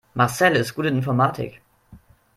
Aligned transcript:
Marcel 0.15 0.55
ist 0.55 0.73
gut 0.73 0.87
in 0.87 0.95
Informatik. 0.95 1.61